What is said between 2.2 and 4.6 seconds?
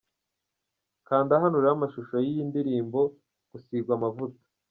y'iyi ndirimbo 'Gusigwa amavuta'.